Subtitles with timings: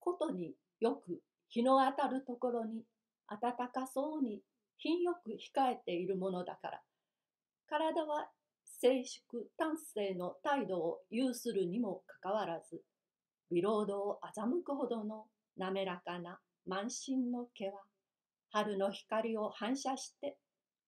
[0.00, 2.82] ことによく日の当たるところに
[3.28, 4.40] 暖かそうに
[4.78, 6.80] 品よく控えているものだから
[7.68, 8.28] 体は
[8.64, 12.82] 静粛端正の態度を有するにもかかわらず
[13.50, 15.24] ビロードを欺くほどの
[15.56, 17.82] 滑らかな満身の毛は
[18.52, 20.36] 春の光を反射して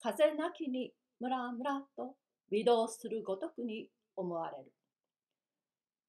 [0.00, 2.14] 風なきにムラムラと
[2.50, 4.72] 微動するごとくに思われる。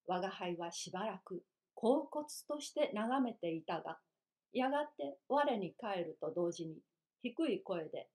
[0.08, 1.44] 我が輩はしばらく
[1.76, 3.98] 恍惚として眺めていたが、
[4.54, 6.76] やがて我に帰ると同時に
[7.22, 8.08] 低い声で、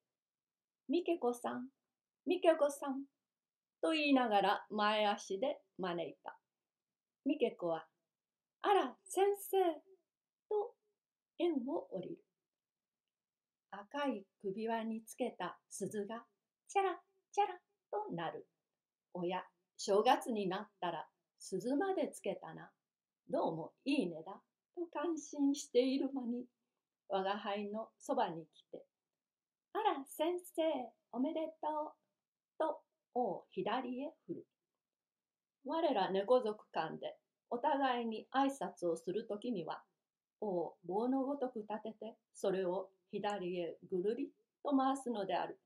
[0.88, 1.69] ミケコさん、
[2.27, 3.05] ミケコさん、
[3.80, 6.36] と言いながら前足で招いた。
[7.24, 7.86] ミケコは、
[8.62, 9.56] あら、先生、
[10.48, 10.75] と
[11.38, 12.16] 縁を降りる。
[13.70, 16.25] 赤い首輪につけた鈴が
[16.69, 16.98] チャラ
[17.33, 17.55] チャラ
[17.91, 18.47] となる。
[19.12, 19.42] おや、
[19.77, 21.06] 正月になったら
[21.38, 22.70] 鈴までつけたな。
[23.30, 24.32] どうもいいねだ。
[24.74, 26.46] と感心している間に、
[27.11, 28.83] 我が輩のそばに来て、
[29.75, 30.62] あら、先生、
[31.12, 31.92] おめでとう。
[32.58, 32.80] と、
[33.14, 34.47] を左へ振る。
[35.66, 37.16] 我ら猫族間で
[37.50, 39.83] お互いに挨拶をするときには、
[40.41, 44.31] を棒のごとく立てて、それを左へぐるり
[44.64, 45.58] と回すのである。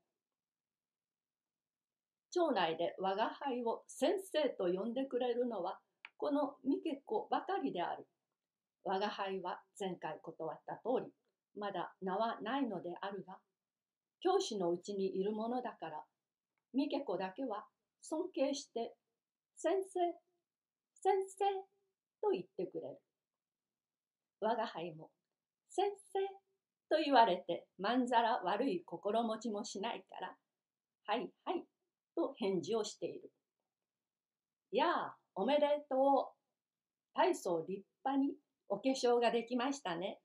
[2.31, 5.79] 町内で我が輩を先生と呼んでくれるのは、
[6.23, 8.07] この三毛子ばかりである。
[8.85, 11.11] 我が輩は前回断った通り、
[11.59, 13.39] まだ名はないのであるが、
[14.21, 16.01] 教師のうちにいるものだから、
[16.73, 17.65] 三毛子だけは
[18.01, 18.93] 尊敬して、
[19.57, 19.99] 先生、
[21.01, 21.43] 先生
[22.21, 23.01] と言ってくれる。
[24.39, 25.09] 我が輩も、
[25.69, 26.19] 先生
[26.87, 30.37] と言われてまんざら悪い心持ちもしないから、
[31.05, 31.65] はいはい
[32.15, 33.29] と返事をしている。
[34.71, 36.37] やあ、おめでとう。
[37.15, 38.35] 大層立派に
[38.69, 40.19] お化粧ができましたね。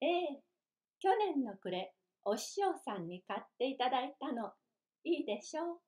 [0.00, 0.42] ええ、
[1.00, 4.52] 去年の暮れ、お師匠さんに買っていただいたの、
[5.04, 5.78] いいでしょう。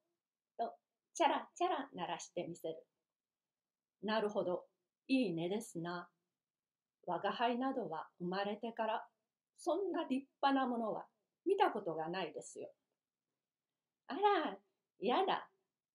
[0.56, 0.74] と、
[1.14, 2.76] チャラチャラ鳴らしてみせる。
[4.02, 4.64] なるほど、
[5.08, 6.08] いいねですな。
[7.06, 9.06] 我が輩などは生まれてから
[9.56, 11.06] そんな立派なものは
[11.47, 12.70] 見たことがないですよ。
[14.06, 14.56] あら、
[15.00, 15.48] やだ、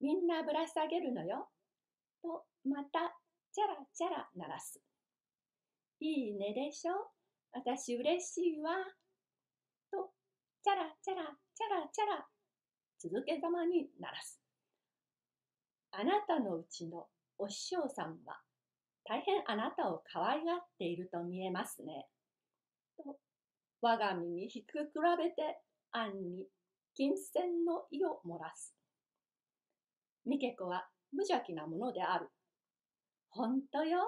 [0.04, 1.48] みんなぶら下げるのよ。
[2.22, 3.18] と、また、
[3.54, 4.82] チャラチャラ鳴らす。
[6.02, 6.94] いいねでしょ？
[7.54, 8.72] 私嬉しいわ。
[9.90, 10.12] と、
[10.62, 11.24] チャラチャラ、
[11.56, 12.28] チャラチャラ、
[13.00, 14.42] 続けざまに鳴らす。
[15.92, 18.42] あなたのうちのお師匠さんは
[19.06, 22.10] 大変あなたを可愛がっていると見えますね。
[22.98, 23.16] と、
[23.80, 26.46] 我が身に引く比べて、暗に
[26.94, 28.76] 金銭の意を漏らす。
[30.26, 32.30] ミケコは無邪気なものである。
[33.30, 34.00] ほんとよ。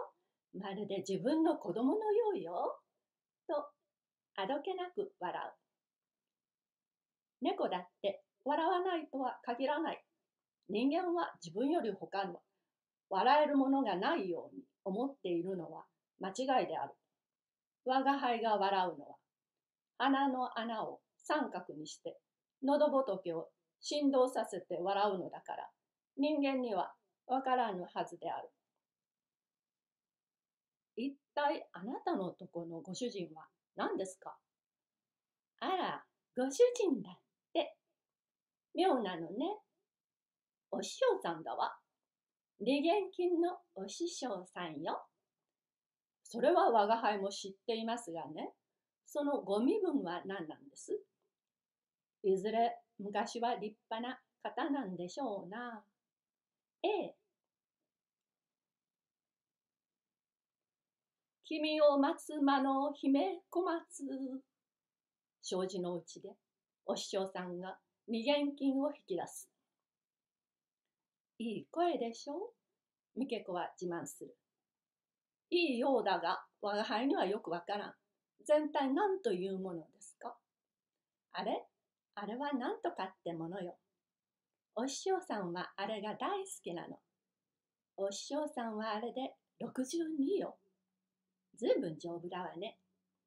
[0.57, 2.79] まるで自分の子供のようよ。
[3.47, 3.67] と、
[4.35, 5.53] あどけなく笑う。
[7.41, 10.03] 猫だって笑わないとは限らない。
[10.69, 12.39] 人間は自分より他の
[13.09, 15.85] 笑えるものがないように思っているのは
[16.19, 16.93] 間違いである。
[17.85, 19.15] 我が輩が笑うのは、
[19.97, 22.17] 鼻の穴を三角にして、
[22.63, 23.49] 喉仏を
[23.79, 25.69] 振動させて笑うのだから、
[26.17, 26.93] 人間には
[27.27, 28.49] わからぬはずである。
[30.95, 34.37] 一体あなたのとこのご主人は何ですか？
[35.59, 36.03] あら、
[36.37, 37.19] ご主人だっ
[37.53, 37.75] て。
[38.73, 39.57] 妙なのね。
[40.71, 41.77] お師匠さんだわ。
[42.61, 45.05] 利元金のお師匠さんよ。
[46.23, 48.53] それは我が輩も知っていますがね、
[49.05, 50.97] そのご身分は何なんです？
[52.23, 55.83] いずれ昔は立派な方なんでしょうな。
[56.85, 57.15] ええ。
[61.45, 64.03] 君を待つ間の姫小松。
[65.41, 66.29] 障子のうちで
[66.85, 69.49] お師匠さんが二元金を引き出す。
[71.39, 72.35] いい声でしょ？
[73.15, 74.35] うミケコは自慢する。
[75.49, 77.93] いいようだが、我が輩にはよくわからん。
[78.45, 80.37] 全体何というものですか？
[81.31, 81.65] あれ？
[82.13, 83.75] あれは何とかってものよ。
[84.77, 86.99] お師匠さんはあれが大好きなの。
[87.95, 89.33] お師匠さんはあれで
[89.63, 90.57] 62よ。
[91.57, 92.77] ずいぶん丈夫だわね。